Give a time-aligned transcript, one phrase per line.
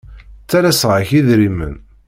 [0.43, 1.75] Ttalaseɣ-ak idrimen.